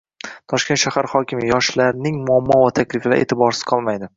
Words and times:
Toshkent 0.53 0.81
shahar 0.83 1.09
hokimi: 1.11 1.45
yoshlarning 1.53 2.19
muammo 2.31 2.59
va 2.65 2.73
takliflari 2.81 3.21
e’tiborsiz 3.27 3.69
qolmaydi 3.75 4.09